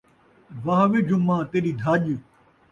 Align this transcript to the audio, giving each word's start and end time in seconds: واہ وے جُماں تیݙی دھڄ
واہ 0.65 0.83
وے 0.91 0.99
جُماں 1.07 1.41
تیݙی 1.51 1.71
دھڄ 1.81 2.01